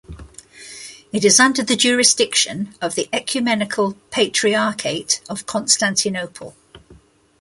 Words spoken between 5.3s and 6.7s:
Constantinople.